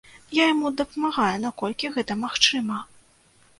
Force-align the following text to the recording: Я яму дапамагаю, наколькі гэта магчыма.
Я 0.37 0.45
яму 0.53 0.71
дапамагаю, 0.81 1.35
наколькі 1.45 1.93
гэта 1.99 2.19
магчыма. 2.25 2.83